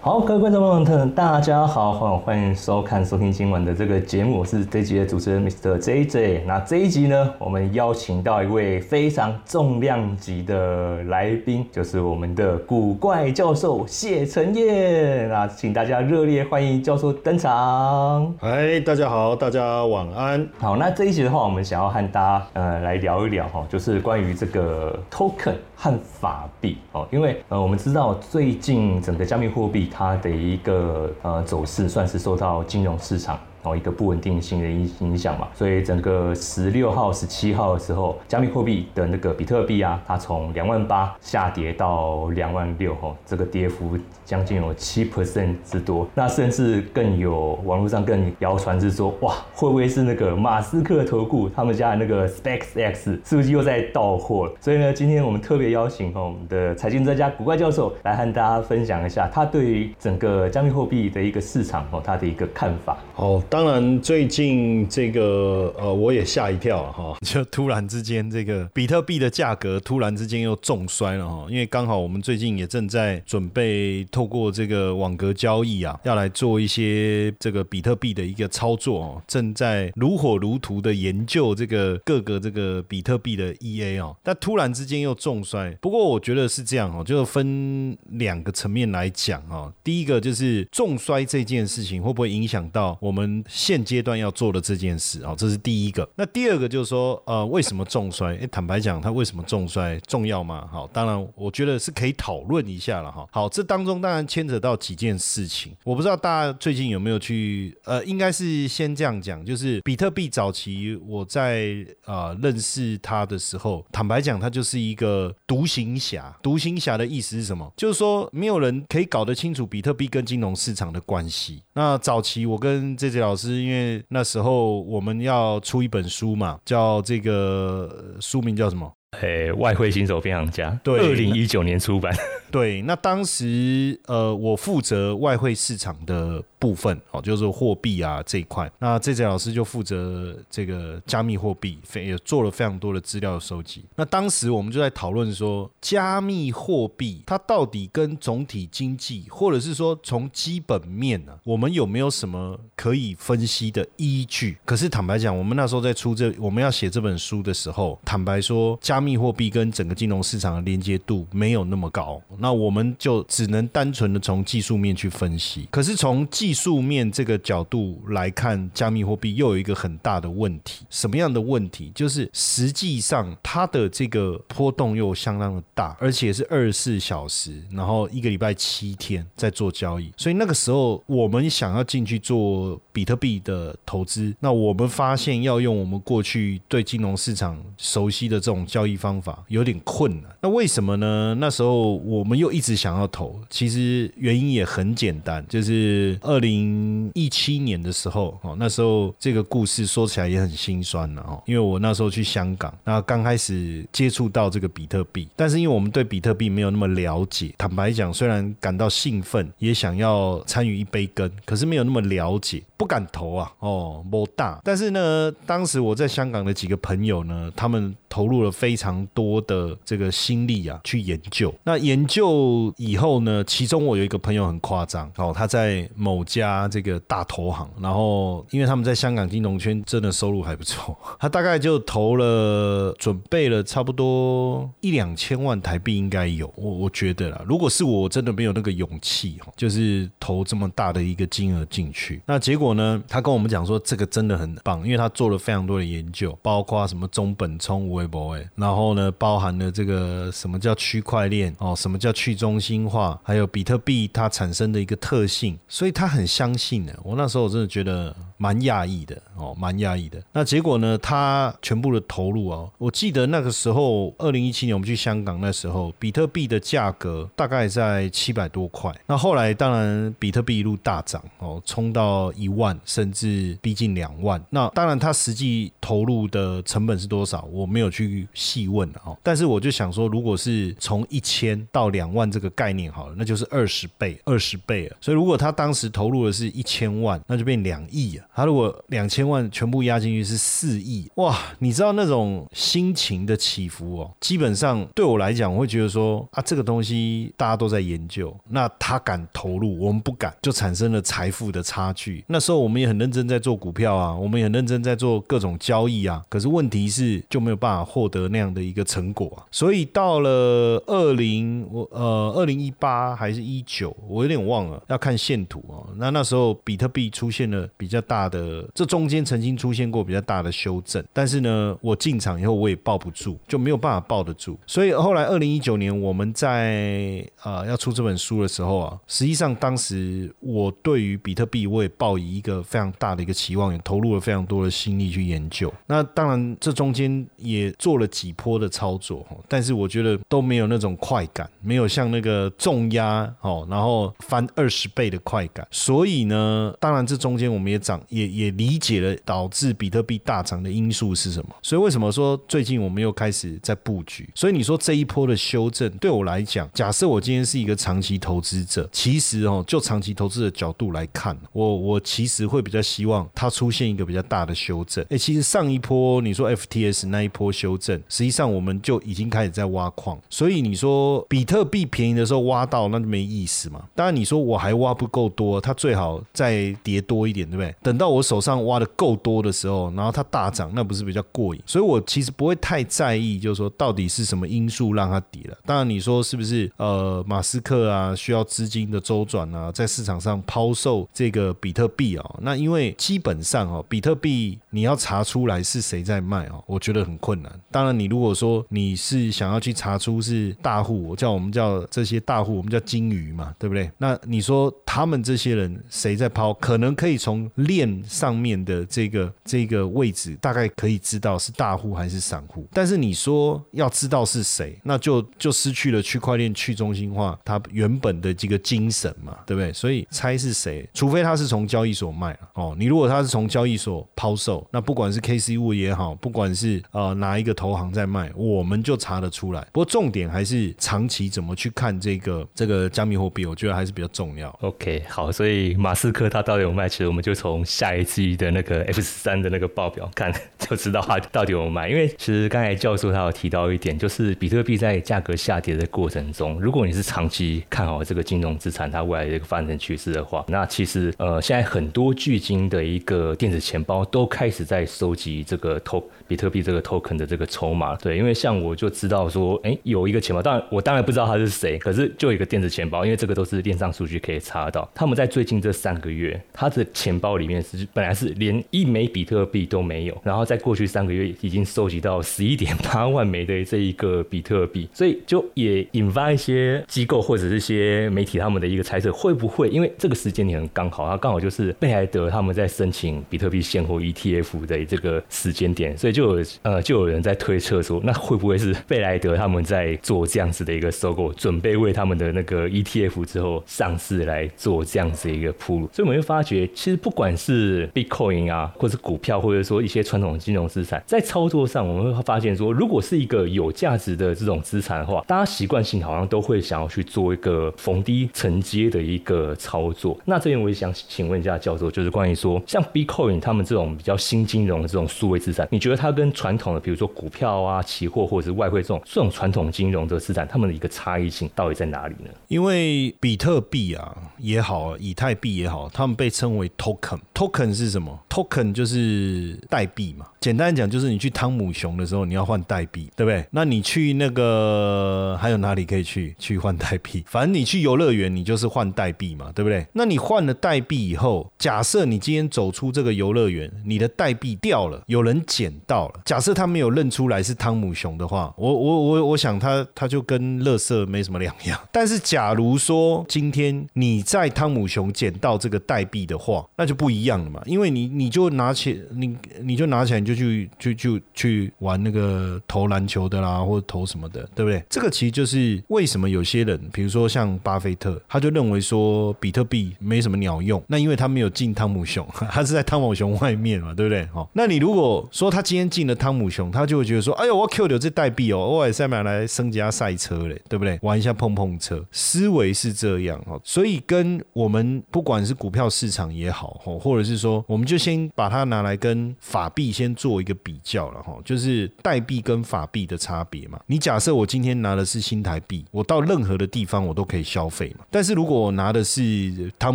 [0.00, 5.76] 好，各位观众朋友们，大家好，欢迎收看、收听今晚的这个节目，我是这集的主持人 Mr.
[5.76, 6.44] JJ。
[6.46, 15.28] 那这一集呢，我们邀请到一位非常重量级的来宾，就是我们的古怪教授谢承彦。
[15.28, 18.32] 那请大家热烈欢迎教授登场。
[18.40, 20.48] 嗨，大家好，大家晚安。
[20.58, 29.87] 好，那这一集的话，我们想要和大家呃来聊一聊哈，就是关于这个 token 和法币哦，因为呃我们知道最近整个加密货币。
[29.88, 33.38] 它的一个呃走势算是受到金融市场。
[33.62, 46.06] 哦，一个不稳定性的影影响嘛，所以整个十六号、十七号的时候，加密货币的那个比特币啊，它从两万八下跌到两万六，哦，这个跌幅将近有七 percent 之多。
[46.14, 54.52] 那甚至更有网络上更谣传是说，哇，会不会是那个马斯克投顾他们家的那个 SpaceX 是不是又在到货了？
[54.60, 62.96] 所以呢，今天我们特别邀请哦我们的财经专家古怪教授来和大家分享一下他对于整个加密货币的一个市场哦，他的一个看法。
[63.16, 63.42] 哦。
[63.50, 85.70] 当然，最近这个呃，我也吓一跳哈，就突然之间这个比特币的价格突然之间又重摔了哈，因为刚好我们最近也正在准备透过这个网格交易啊，要来做一些这个比特币的一个操作哦，正在如火如荼的研究这个各个这个比特币的 EA 哦，但突然之间又重摔。
[85.80, 93.37] 不过我觉得是这样哦，就分两个层面来讲哦，第一个就是重摔这件事情会不会影响到我们。
[93.48, 96.08] 现阶段要做的这件事啊，这是第一个。
[96.16, 98.36] 那第二个就是说，呃，为什么重摔？
[98.36, 100.68] 哎，坦白讲，它为什么重摔重要吗？
[100.70, 103.26] 好，当然，我觉得是可以讨论一下了哈。
[103.30, 105.72] 好，这当中当然牵扯到几件事情。
[105.84, 116.36] 我不知道大家最近有没有去，呃，应该是先这样讲，就是比特币早期我在啊认识它的时候，坦白讲，它就是一个独行侠。
[116.42, 117.72] 独行侠的意思是什么？
[117.76, 121.62] 就是说没有人可以搞得清楚比特币跟金融市场的关系。
[121.74, 128.90] 那早期我跟这些老师，因为那时候我们要出一本书嘛，叫这个书名叫什么？
[129.12, 132.14] 诶，外汇新手变行家，对，二零一九年出版。
[132.50, 138.70] 对，那当时呃，我负责外汇市场的部分哦，就是货币啊这一块。
[138.78, 143.84] 那这节老师就负责这个加密货币，非也做了非常多的资料收集。
[143.96, 154.56] 那当时我们就在讨论说，加密货币它到底跟总体经济，或者是说从基本面呢，我们有没有什么可以分析的依据？
[154.64, 162.20] 可是坦白讲，我们那时候在出这我们要写这本书的时候，坦白说，加加密货币跟整个金融市场的连接度没有那么高。
[162.38, 170.84] 那我们就只能单纯的从技术面去分析，可是从技术面这个角度来看，加密货币又有一个很大的问题。
[170.90, 171.92] 什么样的问题？
[171.94, 180.12] 就是实际上它的这个波动又相当的大，而且是二十四小时，然后一个礼拜七天在做交易。
[180.16, 190.30] 所以那个时候我们想要进去做比特币的投资，那我们发现要用我们过去对金融市场熟悉的这种交易方法有点困难。
[190.40, 191.34] 那为什么呢？
[191.40, 192.28] 那时候我。
[192.28, 214.60] 们又一直想要投，其实原因也很简单，就是二零一七年的时候，哦，那时候这个故事说起来也很心酸了哦，因为我那时候去香港，那刚开始接触到这个比特币，但是因为我们对比特币没有那么了解，坦白讲，虽然感到兴奋，也想要参与一杯羹，可是没有那么了解，不敢投啊，哦，不大。
[214.62, 222.72] 但是呢，当时我在香港的几个朋友呢，他们投入了非常多的这个心力啊，去研究，那研究。
[222.76, 256.94] 以后呢，其中我有一个朋友很夸张哦，他在某家这个大投行，然后因为他们在香港金融圈真的收入还不错， 他大概就投了准备了差不多一两千万台币应该有，我我觉得啦，如果是我真的没有那个勇气哈，就是投这么大的一个金额进去，那结果呢，他跟我们讲说这个真的很棒，因为他做了非常多的研究，包括什么中本聪、微博哎，然然后呢，包含了这个什么叫区块链哦，什么叫去中心化，还有比特币它产生的一个特性，所以他很相信的。
[257.02, 260.22] 我那时候我真的觉得蛮讶异的哦，蛮讶异的。
[260.34, 268.94] 那结果呢，他全部的投入哦，我记得那个时候二零一七年我们去香港那时候，比特币的价格大概在七百多块。
[269.06, 274.38] 那后来当然比特币一路大涨哦，冲到一万，甚至逼近两万。
[274.50, 278.28] 那当然他实际投入的成本是多少，我没有去
[278.66, 279.16] 问哦。
[279.22, 284.96] 但是我就想说，如果是从一千到两万这个概念好了，那就是二十倍，二十倍了。
[285.00, 288.26] 所以如果他当时投入的是一千万，那就变两亿啊。
[288.34, 291.38] 他如果两千万全部压进去是四亿，哇！
[291.58, 302.24] 你知道那种心情的起伏哦，基本上对我来讲，我会觉得说啊，这个东西大家都在研究，那他敢投入，我们不敢，就产生了财富的差距。
[302.28, 309.46] 那时候我们也很认真在做股票啊，我们也很认真在做各种交易啊，可是问题是就没有办法获得那样的一个成果啊。
[309.50, 315.86] 所以到了二零我呃二零一八还是一九，我有点忘了，要看线图哦。
[315.96, 324.58] 那那时候比特币出现了比较大的，这中间曾经出现过比较大的修正，但是呢，我进场以后我也抱不住，就没有办法抱得住。
[324.66, 335.72] 所以后来二零一九年我们在呃要出这本书的时候啊，实际上当时我对于比特币我也抱以一个非常大的一个期望，也投入了非常多的心力去研究。
[335.86, 345.66] 那当然这中间也做了几波的操作，但是我觉得都没有那种快感，没有像那个重压哦，然后翻二十倍的快感。
[345.70, 351.50] 所以呢，当然这中间我们也涨，也也理解了导致比特币大涨的因素是什么。
[351.62, 354.30] 所以为什么说最近我们又开始在布局？
[354.34, 365.04] 所以你说这一波的修正对我来讲，假设我今天是一个长期投资者，其实哦，就长期投资的角度来看，我我其实会比较希望它出现一个比较大的修正。
[365.10, 370.18] 哎，其实上一波你说 FTS 那一波修正，实际上我们就已经开始在挖矿。
[370.28, 373.84] 所以你说比特币便宜的时候挖到，那就没意思嘛。
[373.94, 377.72] 当然你说我还挖不够多，它最好再跌多一点，对不对？
[377.80, 381.62] 等到我手上挖的够多的时候，然后它大涨，那不是比较过瘾？
[381.64, 385.56] 所以我其实不会太在意，就是说到底是什么因素让它跌了。
[385.64, 392.34] 当然你说是不是呃马斯克啊需要资金的周转啊，在市场上抛售这个比特币啊？
[392.42, 397.52] 那因为基本上哦，比特币你要查出来是谁在卖哦，我觉得很困难。
[397.70, 403.90] 当然你如果说你是想要去查出是大户，我叫我们叫这些大户，我们叫金鱼嘛，对不对？
[403.98, 412.66] 那你说他们这些人谁在抛，可能可以从链上面的这个这个位置大概可以知道是大户还是散户。
[412.72, 419.72] 但是你说要知道是谁，那就就失去了区块链去中心化它原本的这个精神嘛，对不对？
[419.72, 422.74] 所以猜是谁，除非他是从交易所卖哦。
[422.78, 429.60] 你如果他是从交易所抛售，那不管是 KC 物也好，不管是呃哪一个投行在卖，我们就查得出来。
[429.72, 434.56] 不过重点还是长期怎么去看这个这个加密货币，我觉得还是比较重要。
[434.60, 441.88] OK，好，所以马斯克他到底有卖，其实我们就从下一季的那个 F 三的那个报表看 就知道他到底有卖。
[441.88, 457.87] 因为其实刚才教授他有提到一点，就是比特币在价格下跌的过程中，如果你是长期看好这个金融资产它未来的一个发展趋势的话，那其实呃现在很多巨金的一个电子钱包都开始在收集这个 to 比特币这个 token 的这个筹码。
[457.96, 464.88] 对，因为像我就知道说，哎，有一个钱包，当然我当然不知道他是谁，可是就一个电子钱包，因为这个都是链上数据可以查到。
[464.94, 495.88] 他们在最近这三个月，他的钱包里面是本来是连一枚比特币都没有，然后在过去三个月已经收集到十一点八万枚的这一个比特币，所以就也引发一些机构或者是一些媒体他们的一个猜测，会不会因为这个时间点刚好，它刚好就是贝莱德他们在申请比特币现货 ETF 的这个时间点，所以就有呃就有人在推测说，那会不会是贝莱德他们在做这样子的一个收购，准备为他们的那个 ETF 之后上市来做这样子一个铺路？
[495.92, 510.18] 所以我们会发觉，其实不管是 Bitcoin 啊，或是股票，或者说一些传统金融资产，在操作上，我们会发现说，如果是一个有价值的这种资产的话，大家习惯性好像都会想要去做一个逢低承接的一个操作。
[510.24, 522.30] 那这边我也想请问一下教授，就是关于说，像 Bitcoin 他们这种比较新金融的这种数位资产，你觉得它跟传统的比如说股票、啊期货或者是外汇这种这种传统金融的资产，它们的一个差异性到底在哪里呢？
[522.48, 527.18] 因为比特币啊也好，以太币也好，他们被称为 token。
[527.34, 530.26] token 是什么？token 就是代币嘛。
[530.40, 533.44] 简单讲，就是你去汤姆熊的时候，你要换代币，对不对？
[533.50, 537.24] 那你去那个还有哪里可以去去换代币？
[537.26, 539.84] 反正你去游乐园，你就是换代币嘛，对不对？
[539.92, 551.78] 那你换了代币以后，假设你今天走出这个游乐园，你的代币掉了，有人捡到了，假设他没有认出来是汤姆熊的话，我我我我想他他就跟乐色没什么两样。
[551.92, 564.82] 但是假如说今天你在汤姆熊捡到这个代币的话，那就不一样了嘛，因为你你就拿起你你就拿起来你就去就就去玩那个投篮球的啦，或者投什么的，对不对？
[564.88, 574.26] 这个其实就是为什么有些人，比如说像巴菲特，他就认为说比特币没什么鸟用，那因为他没有进汤姆熊， 他是在汤姆熊外面嘛，对不对？
[574.34, 580.98] 哦，那你如果说他今天进了汤姆熊，他就会觉得说，哎我 Q 掉这代币哦，我也是买来升级下赛车嘞，对不对？
[581.02, 593.78] 玩一下碰碰车，思维是这样哦，所以跟我们不管是股票市场也好，哦，或者是说，我们就先把它拿来跟法币先做一个比较了哈，就是代币跟法币的差别嘛。
[593.86, 599.94] 你假设我今天拿的是新台币，我到任何的地方我都可以消费嘛，但是如果我拿的是汤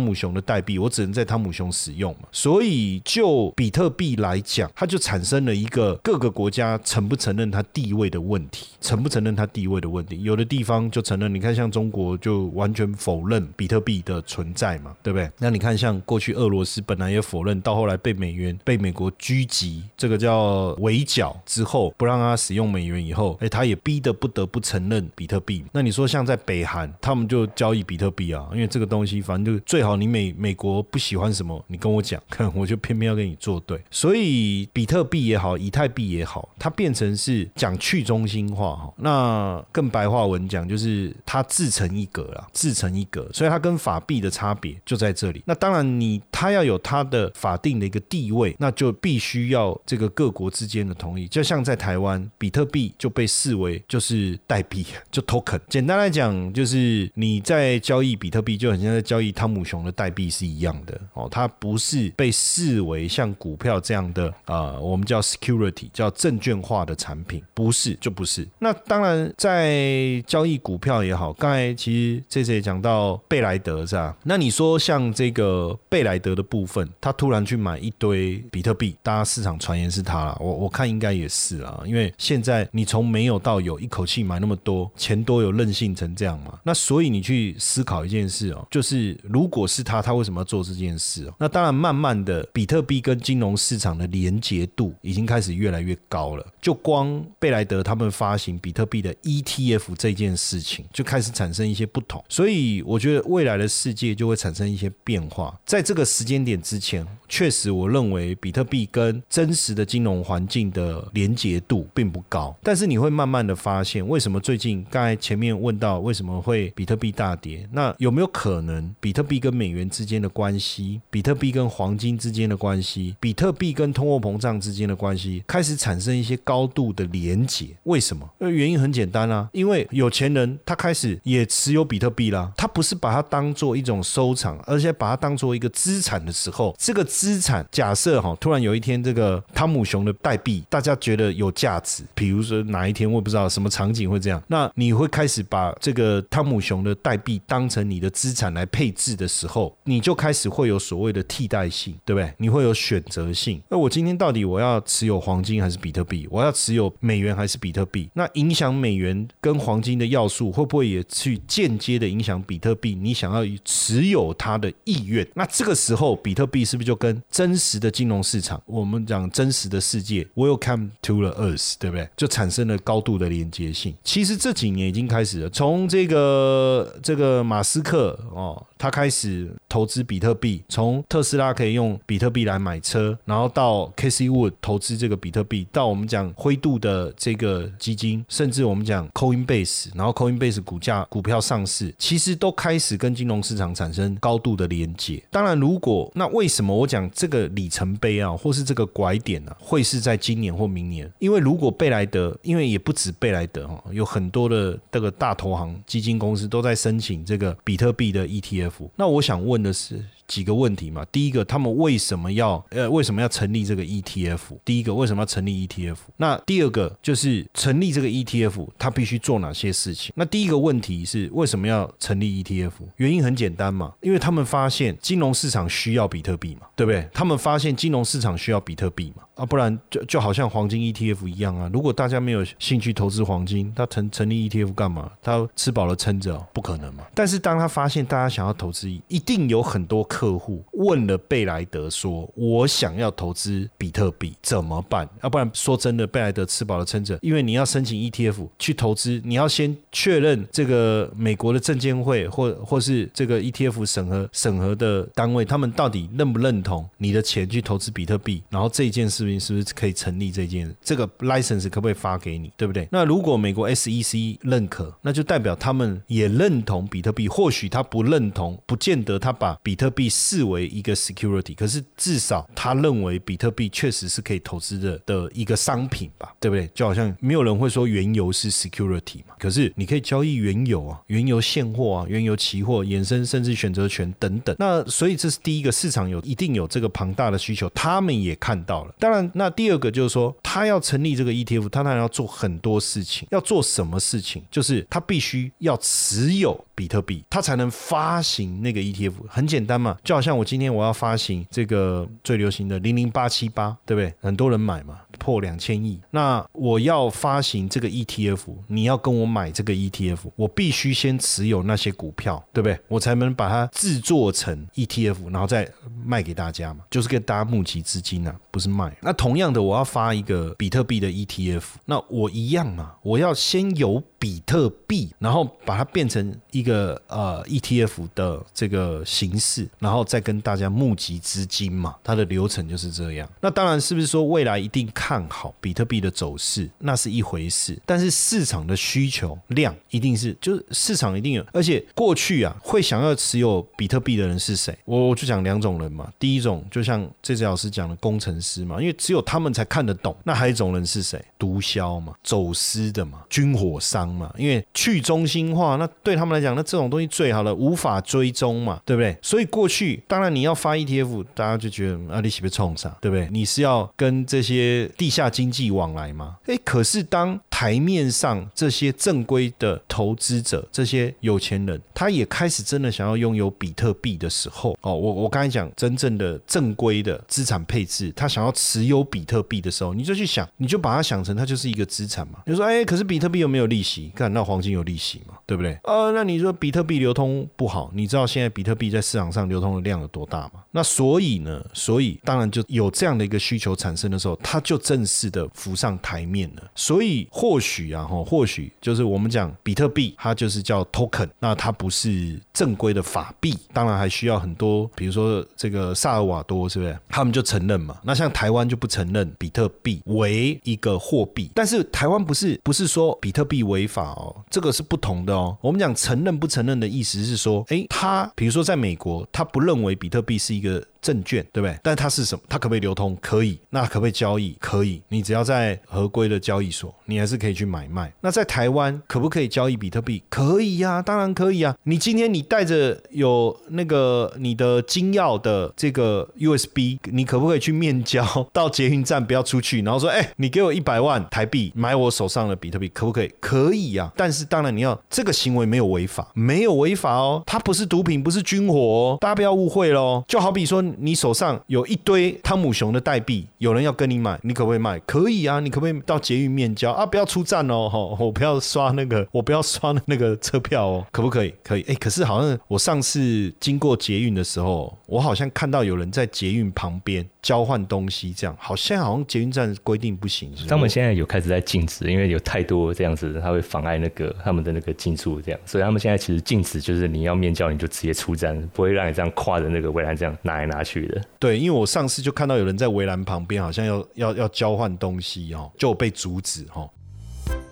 [0.00, 10.22] 姆熊的代币，我只能在汤姆熊使用嘛，所以就比特币来讲，它就产生了一个各个国家成不成承认它地位的问题，承不承认它地位的问题。
[10.22, 15.28] 有的地方就承认，你看像中国就完全否认比特币的存在嘛，对不对？
[15.38, 25.64] 那你看像过去俄罗斯本来也否认，到后来被美元被美国狙击，这个叫围剿之后，不让他使用美元以后，哎，他也逼得不得不承认比特币。
[25.72, 32.22] 那你说像在北韩，他们就交易比特币啊，因为这个东西反正就最好你美美国不喜欢什么，你跟我讲，
[32.54, 33.80] 我就偏偏要跟你作对。
[33.90, 38.92] 所以比特币也好，以太币也好，它变成是讲去中心化哈。
[38.96, 43.28] 那更白话文讲，就是它自成一格了，自成一格。
[43.32, 45.42] 所以它跟法币的差别就在这里。
[45.46, 51.26] 那当然，你它要有它的法定的一个地位，那就必须要这个各国之间的同意。
[51.28, 55.60] 就像在台湾，比特币就被视为就是代币， 就 token。
[55.68, 61.28] 简单来讲，就是你在交易比特币，就很像在交易汤姆熊的代币是一样的哦。
[61.30, 68.46] 它不是被视为像股票这样的啊，我们叫 security，叫证券化的产产品，不是就不是。
[68.58, 74.16] 那当然，在交易股票也好，刚才其实这次也讲到贝莱德是吧？
[74.24, 86.58] 那你说像这个贝莱德的部分，他突然去买一堆比特币，大家市场传言是他了，我我看应该也是啊，因为现在你从没有到有，一口气买那么多，钱多有任性成这样嘛？
[86.64, 91.34] 那所以你去思考一件事哦，就是如果是他，他为什么要做这件事哦？
[91.38, 96.44] 那当然，慢慢的，比特币跟金融市场的连结度已经开始越来越高了。
[96.60, 97.03] 就光
[97.38, 102.22] 贝莱德他们发行比特币的 ETF 这件事情，就开始产生一些不同。
[102.28, 105.58] 所以我觉得未来的世界就会产生一些变化。
[105.64, 112.56] 在这个时间点之前，确实我认为比特币跟真实的金融环境的连结度并不高。
[112.62, 117.68] 但是你会慢慢的发现，为什么最近刚才前面问到为什么会比特币大跌？
[117.72, 127.76] 那有没有可能比特币跟美元之间的关系，比特币跟黄金之间的关系，比特币跟通货膨胀之间的关系开始产生一些高度的连结？
[127.84, 128.28] 为什么？
[128.38, 152.32] 呃，原因很简单啊，因为有钱人他开始也持有比特币啦，他不是把它当做一种收藏，而且把它当做一个资产的时候，这个资产假设哈，突然有一天这个汤姆熊的代币大家觉得有价值，比如说哪一天我也不知道什么场景会这样，那你会开始把这个汤姆熊的代币当成你的资产来配置的时候，你就开始会有所谓的替代性，对不对？
[152.38, 153.60] 你会有选择性。
[153.68, 156.26] 那我今天到底我要持有黄金还是比特币？
[156.30, 158.08] 我要持有美元还是比特币？
[158.14, 162.94] 那影响美元跟黄金的要素会不会也去间接的影响比特币？
[162.94, 165.26] 你想要持有它的意愿？
[165.34, 172.08] 那这个时候，比特币是不是就跟真实的金融市场，我们讲真实的世界，Welcome to the Earth，对不对？
[172.16, 173.94] 就产生了高度的连接性。
[174.02, 178.64] 其实这几年已经开始了，从这个这个马斯克哦。
[178.84, 195.22] 他开始投资比特币，从特斯拉可以用比特币来买车，然后到 Casey Wood 投资这个比特币，到我们讲灰度的这个基金，甚至我们讲 Coinbase，然后 Coinbase 股价股票上市，其实都开始跟金融市场产生高度的连接。
[195.30, 201.10] 当然，如果那为什么我讲这个里程碑啊，或是这个拐点呢，会是在今年或明年？
[201.20, 208.73] 因为如果贝莱德，因为也不止贝莱德哈，有很多的这个大投行基金公司都在申请这个比特币的 ETF。
[208.96, 210.04] 那我想问的是。
[210.26, 214.38] 几个问题嘛，第一个，他们为什么要呃为什么要成立这个 ETF？
[214.64, 215.96] 第一个，为什么要成立 ETF？
[216.16, 220.12] 那第二个就是成立这个 ETF，它必须做哪些事情？
[220.16, 222.72] 那第一个问题是为什么要成立 ETF？
[222.96, 227.06] 原因很简单嘛，因为他们发现金融市场需要比特币嘛，对不对？
[227.12, 231.68] 他们发现金融市场需要比特币嘛，啊，不然就就好像黄金 ETF 一样啊。
[231.72, 235.10] 如果大家没有兴趣投资黄金，他成成立 ETF 干嘛？
[235.22, 237.04] 他吃饱了撑着，不可能嘛。
[237.14, 240.02] 但是当他发现大家想要投资，一定有很多。
[240.14, 258.40] 客户问了贝莱德说：“我想要投资比特币，怎么办？”要不然说真的，贝莱德吃饱了撑着，因为你要申请 ETF 去投资，你要先确认这个美国的证监会或或是这个 ETF 审核审核的单位，他们到底认不认同你的钱去投资比特币？
[258.50, 260.30] 然后这件事情是不是可以成立？
[260.30, 262.52] 这件这个 license 可不可以发给你？
[262.56, 262.88] 对不对？
[262.92, 267.26] 那如果美国 SEC 认可，那就代表他们也认同比特币。
[267.26, 276.34] 或许他不认同，不见得他把比特币币视为一个 security，可是至少他认为比特币确实是可以投资的的一个商品吧？
[276.38, 276.68] 对不对？
[276.74, 284.54] 就好像没有人会说原油是 security 嘛，可是你可以交易原油啊，原油现货啊，原油期货、衍生甚至选择权等等。
[284.58, 288.94] 那所以这是第一个市场有一定有这个庞大的需求，他们也看到了。
[288.98, 293.26] 当然，那第二个就是说，他要成立这个 ETF，他当然要做很多事情。
[293.30, 294.42] 要做什么事情？
[294.50, 299.12] 就是他必须要持有比特币，他才能发行那个 ETF。
[299.28, 304.12] 很简单嘛，就好像我今天我要发行这个最流行的零零八七八，对不对？
[304.20, 305.00] 很多人买嘛。
[305.18, 312.78] 破两千亿，那我要发行这个 ETF，你要跟我买这个 ETF，我必须先持有那些股票，对不对？
[312.88, 315.68] 我才能把它制作成 ETF，然后再
[316.04, 318.96] 卖给大家嘛，就是给大家募集资金啊，不是卖。
[319.02, 333.28] 那同样的，我要发一个比特币的 ETF，那我一样嘛，我要先有比特币，然后把它变成一个呃 ETF 的这个形式，然后再跟大家募集资金嘛，它的流程就是这样。
[333.40, 334.84] 那当然是不是说未来一定？
[335.06, 337.78] 看好比特币的走势，那是一回事。
[337.84, 341.44] 但是市场的需求量一定是，就是市场一定有。
[341.52, 344.74] 而且过去啊，会想要持有比特币的人是谁？
[344.86, 346.10] 我我就讲两种人嘛。
[346.18, 350.16] 第一种就像这次老师讲的工程师嘛，因为只有他们才看得懂。
[350.24, 351.22] 那还有一种人是谁？
[351.38, 354.32] 毒枭嘛，走私的嘛，军火商嘛。
[354.38, 359.14] 因为去中心化，那对他们来讲，那这种东西最好了，无法追踪嘛，对不对？
[359.20, 362.90] 所以过去当然你要发 ETF，大家就觉得啊，你是不冲上？
[363.02, 363.28] 对不对？
[363.30, 364.90] 你是要跟这些。
[364.96, 366.36] 地下经济往来吗？
[366.46, 382.40] 诶，可是当台面上这些正规的投资者、这些有钱人，他也开始真的想要拥有比特币的时候，哦，我我刚才讲真正的正规的资产配置，他想要持有比特币的时候，你就去想，你就把它想成它就是一个资产嘛。
[382.44, 384.10] 你说，哎，可是比特币有没有利息？
[384.16, 385.78] 看那黄金有利息嘛，对不对？
[385.84, 390.64] 呃，那你说比特币流通不好，你知道现在比特币在市场上流通的量有多大吗？
[390.72, 396.62] 那所以呢，所以当然就有这样的一个需求产生的时候，它就正式的浮上台面了。
[396.74, 403.54] 所以或许啊，哈，或许就是我们讲比特币，它就是叫 token，那它不是正规的法币。
[403.70, 406.98] 当然还需要很多，比如说这个萨尔瓦多，是不是？
[407.06, 407.98] 他们就承认嘛。
[408.02, 411.50] 那像台湾就不承认比特币为一个货币。
[411.54, 415.54] 但是台湾不是不是说比特币违法哦，这个是不同的哦。
[415.60, 420.82] 我们讲承认不承认的意思是说，诶，他比如说在美国，他不认为比特币是一个。
[421.04, 421.78] 证券对不对？
[421.82, 422.42] 但它是什么？
[422.48, 423.14] 它可不可以流通？
[423.20, 423.60] 可以。
[423.68, 424.56] 那可不可以交易？
[424.58, 425.02] 可以。
[425.08, 428.10] 你只要在合规的交易所，你还是可以去买卖。
[428.22, 430.22] 那在台湾可不可以交易比特币？
[430.30, 431.76] 可以呀，当然可以啊。
[431.82, 439.22] 你今天你带着有那个你的金钥的这个 USB，你可不可以去面交到捷运站？
[439.26, 443.30] 不要出去，然后说，哎，你给我一百万台币买我手上的比特币，可不可以？
[443.40, 444.10] 可以呀。
[444.16, 447.42] 但是当然你要这个行为没有违法，没有违法哦。
[447.46, 450.24] 它不是毒品，不是军火哦，大家不要误会喽。
[450.26, 450.82] 就好比说。
[450.98, 454.98] 你手上有一堆汤姆熊的代币，有人要跟你买，你可不可以卖？
[455.00, 457.04] 可以啊，你可不可以到捷运面交啊？
[457.06, 461.54] 不要出站哦，哈， 我不要刷那个， 我不要刷那个车票哦，可不可以？
[461.62, 467.26] 可以，哎，可是好像我上次经过捷运的时候，我好像看到有人在捷运旁边。
[467.44, 470.50] 交换东西这样，好像好像捷运站规定不行。
[470.66, 481.20] 他们现在有开始在禁止，因为有太多这样子，他会妨碍那个他们的那个进出这样，所以他们现在其实禁止，就是你要面交你就直接出站，不会让你这样跨着那个围栏这样拿来拿去的。
[481.38, 486.88] 对，因为我上次就看到有人在围栏旁边，好像要要要交换东西哦，就被阻止哦。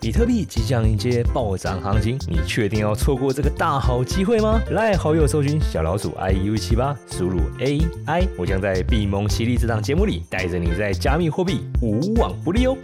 [0.01, 4.61] 比特币即将迎接暴涨行情，你确定要错过这个大好机会吗？
[4.71, 12.77] 来好友搜寻小老鼠 i u 七八，输入 a i，我将在币蒙犀利这档节目里带着你在加密货币无往不利哦。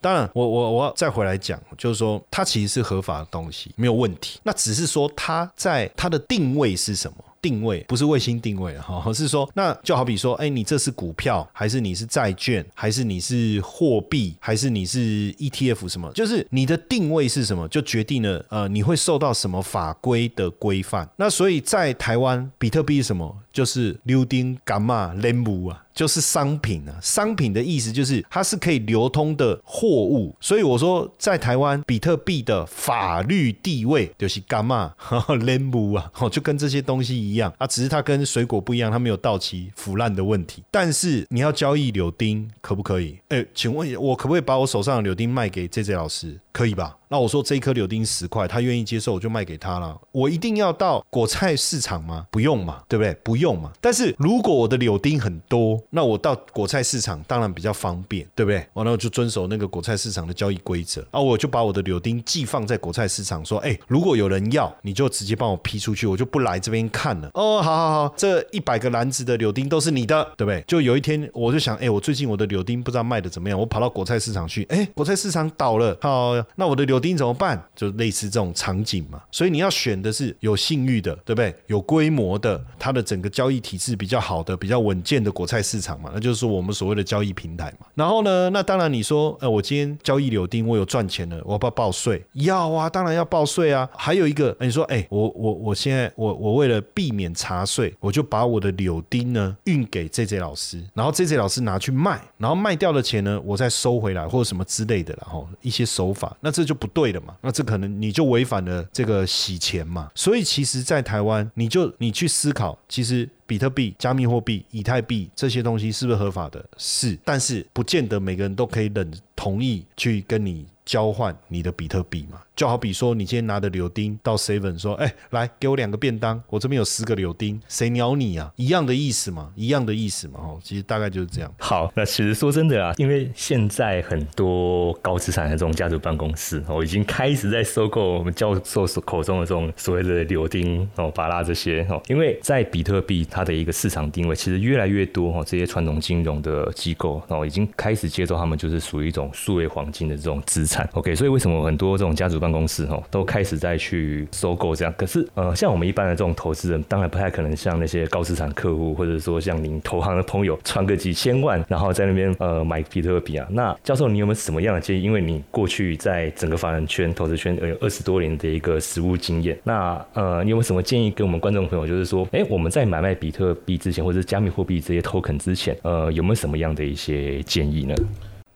[0.00, 4.38] 当然，我我我要再回来讲，就是说它其实是合法的东西，没有问题。
[4.42, 7.16] 那只是说它在它的定位是什么？
[7.44, 16.10] 定位不是卫星定位哈，是说那就好比说，哎，你这是股票，还是你是债券，还是你是货币，还是你是 ETF 什么？
[16.14, 21.06] 就是你的定位是什么，就决定了呃，你会受到什么法规的规范。
[21.16, 23.36] 那所以在台湾，比特币是什么？
[23.54, 25.80] 就是溜丁伽马连姆啊。
[25.94, 34.92] 就是商品啊，商品的意思就是它是可以流通的货物，所以我说在台湾比特币的法律地位就是干嘛
[35.28, 40.64] lembu 啊，就跟这些东西一样啊，只是它跟水果不一样，它没有到期腐烂的问题。
[40.72, 43.16] 但是你要交易柳丁可不可以？
[43.28, 46.40] 哎，请问我可不可以把我手上的柳丁卖给 J J 老师？
[46.50, 46.96] 可以吧？
[47.14, 49.96] 那我说这一颗柳丁十块，他愿意接受，我就卖给他了。
[50.10, 52.26] 我一定要到果菜市场吗？
[52.28, 53.14] 不用嘛，对不对？
[53.22, 53.70] 不用嘛。
[53.80, 58.66] 但是如果我的柳丁很多，那我到果菜市场当然比较方便，对不对？
[58.72, 67.30] 完了我就遵守那个果菜市场的交易规则啊，我就把我的柳丁寄放在果菜市场，说，哎，如果有人要，你就直接帮我批出去，我就不来这边看了。
[67.34, 70.64] 哦，好好好，这一百个篮子的柳丁都是你的，对不对？
[70.66, 77.62] 就有一天我就想，哎，我最近我的柳丁不知道卖的怎么样，我跑到果菜市场去，哎，果菜市场倒了，好，那我的柳丁怎么办？
[77.76, 81.54] 就类似这种场景嘛，所以你要选的是有信誉的，对不对？
[81.66, 87.86] 有规模的，它的整个交易体制比较好的、比较稳健的果菜市场嘛，那就是我们所谓的交易平台嘛。
[87.94, 92.24] 然后呢，那当然你说，呃，我今天交易柳丁，我有赚钱了，我要不要报税？
[92.32, 93.86] 要啊，当然要报税啊。
[93.94, 107.36] 还有一个，你说，哎，我我我现在我我为了避免查税，我就把我的柳丁呢运给 J J 老师，然后 J J 老师拿去卖，然后卖掉的钱呢，我再收回来或者什么之类的，然后一些手法，那这就不对的嘛。
[107.42, 116.64] 那这可能你就违反了这个洗钱嘛，所以其实，在台湾，你就你去思考，其实比特币、加密货币、以太币这些东西是不是合法的？
[116.78, 122.40] 是，但是不见得每个人都可以忍同意去跟你交换你的比特币嘛。
[122.56, 130.38] 就好比说，你今天拿的柳丁到 Seven 说：“哎，来给我两个便当，我这边有十个柳丁，谁鸟你啊？”一样的意思嘛，一样的意思嘛。
[130.40, 131.52] 哦，其实大概就是这样。
[131.58, 142.00] 好，那其实说真的啊，因为现在很多高资产的这种家族办公室哦，已经开始在收购我们教授口中的这种所谓的柳丁哦、巴拉这些哦。
[142.06, 150.88] 因为在比特币它的一个市场定位，其实越来越多哦，这些传统金融的机构哦，已经开始接受他们就是属于一种数位黄金的这种资产。
[150.92, 154.92] OK，所以为什么很多这种家族办公室哦，都开始在去收购这样。
[154.98, 163.46] 可是，呃，像我们一般的这种投资人，当然不太可能像那些高资产客户，或者说像您投行的朋友，传个几千万，然后在那边呃买比特币啊。
[163.50, 165.02] 那教授，你有没有什么样的建议？
[165.02, 171.86] 因为你过去在整个法人圈、投资圈有二十多年的一个实务经验，那呃，你有没有什么建议给我们观众朋友？
[171.86, 177.94] 就是说，哎，我们在买卖比特币之前，或者加密货币这些 token 之前，呃，有没有什么样的一些建议呢？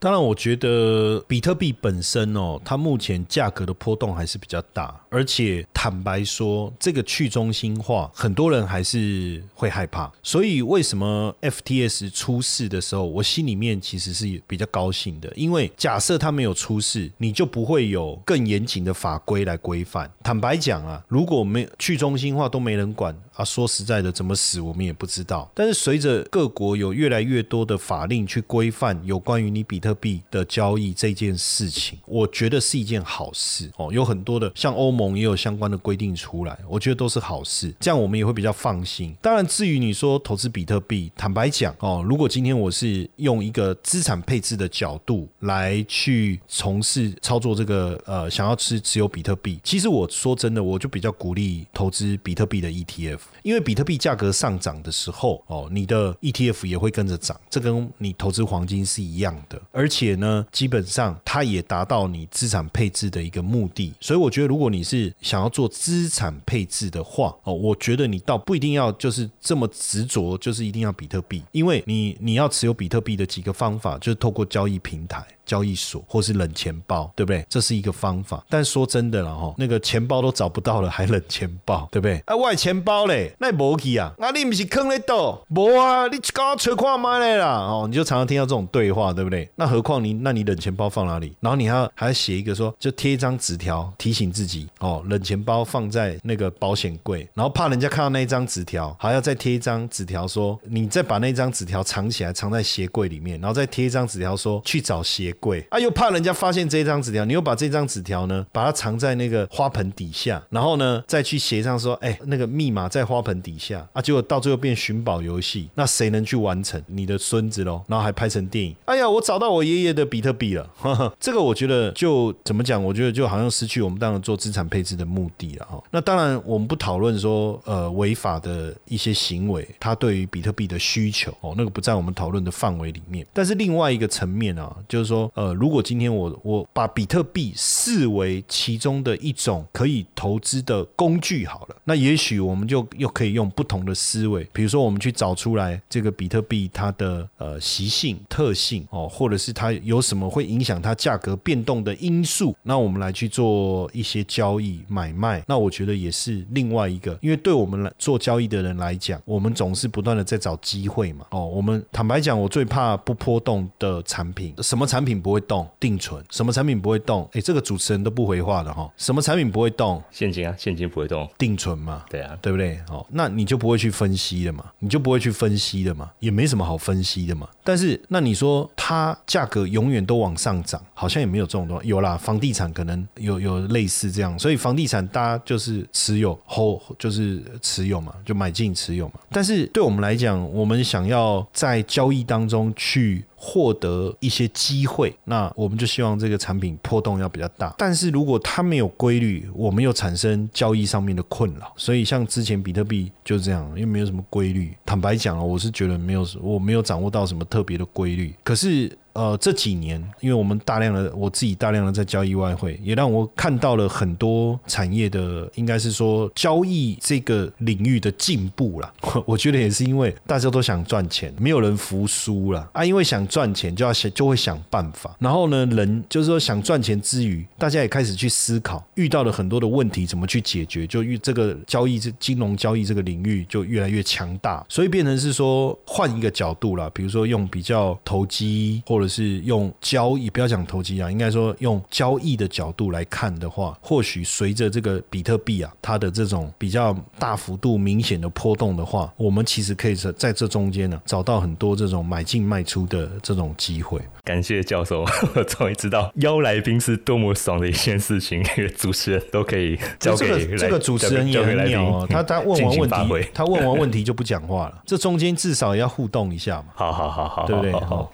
[0.00, 10.12] 当然，我觉得比特币本身哦，它目前价格的波动还是比较大，而且坦白说，这个去中心化，很多人还是会害怕。
[10.22, 20.08] 所以，为什么 FTS 出事的时候，我心里面其实是比较高兴的，因为假设它没有出事，你就不会有更严谨的法规来规范。
[20.22, 25.50] 坦白讲啊，如果没去中心化都没人管啊，说实在的，怎么死我们也不知道。
[25.54, 33.90] 但是随着各国有越来越多的法令去规范有关于你比特比特币的交易这件事情，我觉得是一件好事哦。
[33.90, 37.72] 有很多的，像欧盟盟也有相关的规定出来，我觉得都是好事。
[37.78, 39.14] 这样我们也会比较放心。
[39.22, 59.60] 当然，至于你说投资比特币，坦白讲哦，如果今天我是用一个资产配置的角度来去从事操作这个呃，想要持持有比特币，其实我说真的，我就比较鼓励投资比特币的 ETF，因为比特币价格上涨的时候哦，你的 ETF 也会跟着涨，这跟你投资黄金是一样的。
[59.70, 75.26] 而且呢，基本上它也达到你资产配置的一个目的，所以我觉得，如果你是想要做资产配置的话，哦，我觉得你倒不一定要就是这么执着，就是一定要比特币，因为你你要持有比特币的几个方法，就是透过交易平台。
[75.48, 77.44] 交易所或是冷钱包，对不对？
[77.48, 78.44] 这是一个方法。
[78.50, 82.22] 但说真的了哈，那个钱包都找不到了，还冷钱包，对不对？
[82.26, 84.12] 啊，外钱包嘞，那无去啊？
[84.18, 85.42] 啊，你不是坑在倒？
[85.48, 87.46] 无啊，你刚刚吹看买嘞啦？
[87.46, 89.48] 哦，你就常常听到这种对话，对不对？
[89.56, 91.34] 那何况你，那你冷钱包放哪里？
[91.40, 105.34] 然后你还要还要写一个说，就贴一张纸条提醒自己哦，冷钱包放在那个保险柜，然后怕人家看到那一张纸条，还要再贴一张纸条说，你再把那张纸条藏起来，藏在鞋柜里面，然后再贴一张纸条说去找鞋。
[105.40, 116.82] 柜啊，又怕人家发现这张纸条，你又把这张纸条呢，把它藏在那个花盆底下，然后呢，再去协商说，哎，那个密码在花盆底下啊，结果到最后变寻宝游戏，那谁能去完成？
[116.86, 118.74] 你的孙子喽，然后还拍成电影。
[118.84, 120.70] 哎呀，我找到我爷爷的比特币了，
[121.18, 122.82] 这个我觉得就怎么讲？
[122.82, 125.82] 我觉得就好像失去我们当然做资产配置的目的了哈。
[125.90, 133.26] 那当然，我们不讨论说呃违法的一些行为，它对于比特币的需求哦，那个不在我们讨论的范围里面。
[133.32, 135.27] 但是另外一个层面啊，就是说。
[135.34, 155.42] 呃，如果今天我我把比特币视为其中的一种可以投资的工具好了，那也许我们就又可以用不同的思维，比如说我们去找出来这个比特币它的呃习性、特性哦，或者是它有什么会影响它价格变动的因素，那我们来去做一些交易买卖。
[155.46, 161.26] 那我觉得也是另外一个，因为对我们来做交易的人来讲，我们总是不断的在找机会嘛。
[161.30, 164.54] 哦，我们坦白讲，我最怕不波动的产品。
[164.62, 165.68] 什么产品不会动？
[165.80, 166.22] 定存。
[166.30, 167.28] 什么产品不会动？
[167.32, 168.90] 哎，这个主持人都不回话的哈。
[168.96, 170.02] 什么产品不会动？
[170.10, 171.28] 现金啊，现金不会动。
[171.36, 172.78] 定存嘛，对啊，对不对？
[172.90, 177.48] 哦，那你就不会去分析了嘛，你就不会去分析了嘛，也没什么好分析的嘛。
[177.64, 181.88] 但是，那你说它价格永远都往上涨，好像也没有这种东西。
[181.88, 189.14] 有啦，房地产可能有有类似这样，所以房地产大家就是持有后就是持有嘛，就买进持有嘛。
[189.30, 193.24] 但是对我们来讲，我们想要在交易当中去。
[193.40, 197.72] 获得一些机会，那我们就希望这个产品波动要比较大。
[197.78, 201.72] 但是如果它没有规律，我们又产生交易上面的困扰。
[201.76, 204.76] 所以像之前比特币就是这样，又没有什么规律。
[204.84, 208.34] 坦白讲啊，我是觉得没有，我没有掌握到什么特别的规律。
[208.42, 208.90] 可是。
[209.18, 218.94] 呃，这几年，因为我们大量的我自己大量的在交易外汇，也让我看到了很多产业的，应该是说交易这个领域的进步了。
[219.26, 222.84] 我觉得也是因为大家都想赚钱，没有人服输了啊。
[222.84, 225.16] 因为想赚钱，就要想就会想办法。
[225.18, 239.07] 然后呢，人就是说想赚钱之余，大家也开始去思考，遇到了很多的问题怎么去解决，就遇这个交易这金融交易这个领域就越来越强大，所以变成是说换一个角度了，比如说用比较投机或者。
[239.08, 254.00] 是用交易，不要讲投机啊，应该说用交易的角度来看的话，或许随着这个比特币啊，它的这种比较大幅度明显的波动的话，我们其实可以在在这中间呢，找到很多这种买进卖出的这种机会。
[254.24, 258.44] 感谢教授，我终于知道邀来宾是多么爽的一件事情，
[258.76, 266.66] 主持人都可以交给这个主持人也很鸟哦，他他问完问题，他问完问题就不讲话了，这中间至少要互动一下嘛。
[266.76, 267.72] 好好好好，对不对？
[267.72, 268.12] 好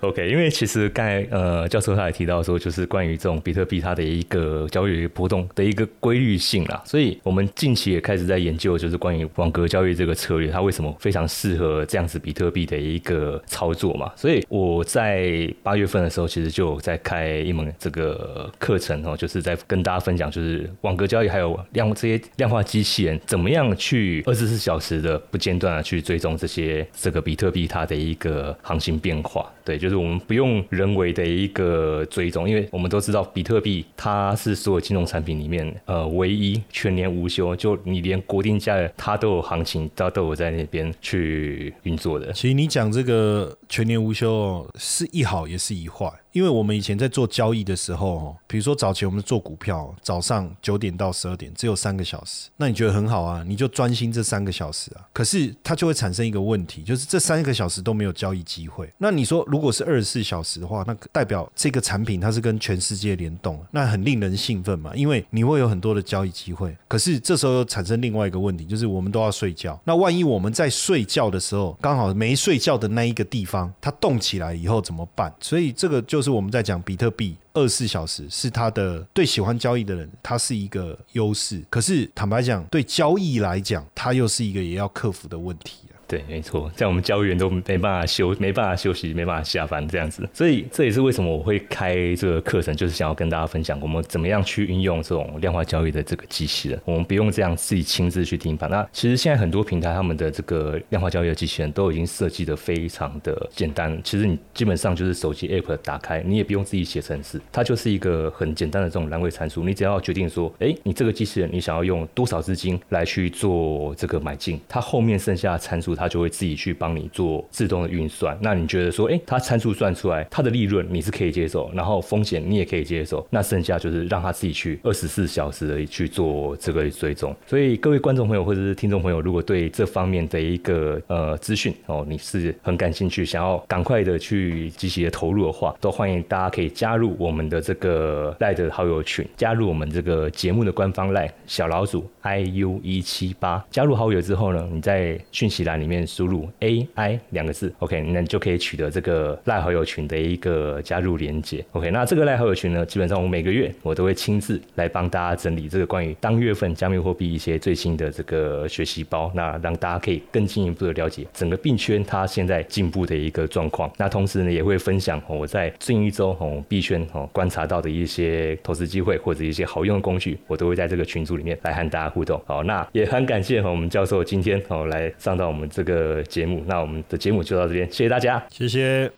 [0.00, 0.29] ，OK。
[0.30, 14.12] 因为其实刚才呃教授他也提到说，就是关于这种比特币它的一个交易波动的一个规律性啦，所以我们近期也开始在研究，就是关于网格交易这个策略，它为什么非常适合这样子比特币的一个操作嘛？
[14.14, 29.50] 所以我在八月份的时候，其实就在开一门这个课程哦，就是在跟大家分享，就是网格交易还有量这些量化机器人怎么样去二十四小时的不间断的去追踪这些这个比特币它的一个行情变化。
[29.64, 30.19] 对，就是我们。
[30.26, 42.32] 不用人为的一个追踪，因为我们都知道比特币它是所有金融产品里面呃唯一全年无休，就你连国定假日它都有行情，它都有在那边去运作的。
[42.32, 46.10] 其实你讲这个全年无休是一好也是一坏。
[46.32, 53.42] 因为我们以前在做交易的时候，比如说早前我们做股票，早上九点到十二点只有三个小时，那你觉得很好啊？
[53.44, 55.04] 你就专心这三个小时啊。
[55.12, 58.88] 可是它就会产生一个问题，就是这三个小时都没有交易机会。
[58.98, 64.94] 那你说如果是二十四小时的话，那代表这个产品它是跟全世界联动，那很令人兴奋嘛？
[64.94, 66.76] 因为你会有很多的交易机会。
[66.86, 69.80] 可是这时候又产生另外一个问题，就是我们都要睡觉。
[69.84, 75.34] 那万一我们在睡觉的时候，刚好没睡觉的那一个地方它动起来以后怎么办？
[75.40, 76.19] 所以这个就。
[76.20, 81.62] 就是我们在讲比特币二十四小时是它的对喜欢交易的人，它是一个优势。
[81.70, 85.78] 可是坦白讲，对交易来讲，它又是一个也要克服的问题。
[86.10, 96.80] 对，没错，在我们交易员都没办法休，没办法休息，没办法下班这样子，所以这也是为什么我会开这个课程，就是想要跟大家分享我们怎么样去运用这种量化交易的这个机器人。
[96.84, 98.68] 我们不用这样自己亲自去盯盘。
[98.68, 103.96] 那其实现在很多平台他们的这个量化交易的机器人都已经设计的非常的简单。
[104.02, 109.62] 其实你基本上就是手机 app 打开，你也不用自己写程式，它就是一个很简单的这种栏位参数。
[109.62, 115.94] 你只要决定说，哎，你这个机器人你想要用多少资金来去做这个买进，它后面剩下的参数。
[116.00, 118.36] 它就会自己去帮你做自动的运算。
[118.40, 123.26] 那你觉得说，哎，它参数算出来，它的利润你是可以接受，然后风险你也可以接受。
[123.28, 127.36] 那剩下就是让它自己去二十四小时的去做这个追踪。
[127.46, 143.62] 所以各位观众朋友或者是听众朋友，如果对这方面的一个呃资讯哦，你是很感兴趣，想要赶快的去积极的投入的话，都欢迎大家可以加入我们的这个赖的好友群，加入我们这个节目的官方赖小老鼠 iu 一七八。
[143.70, 145.89] 加入好友之后呢，你在讯息栏里。
[145.90, 151.64] 面输入 AI 两个字，OK，那你就可以取得这个赖好友群的一个加入连接。
[151.72, 163.90] OK，那这个赖好友群呢，基本上我每个月我都会亲自来帮大家整理这个关于当月份加密货币一些最新的这个学习包，那让大家可以更进一步的了解整个币圈它现在进步的一个状况。
[163.98, 172.40] 那同时呢，也会分享我在近一周哦币圈哦观察到的一些投资机会或者一些好用的工具，我都会在这个群组里面来和大家互动。
[172.46, 176.62] 好，那也很感谢我们教授今天哦来上到我们这这个节目。
[176.66, 179.10] 那我们的节目就到这边，谢谢大家，谢谢。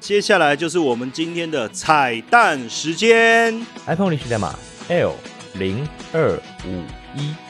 [0.00, 3.54] 接下来就是我们今天的彩蛋时间
[3.86, 4.54] ，iPhone 领取代码
[4.88, 5.14] L
[5.54, 6.32] 零二
[6.64, 7.45] 五一。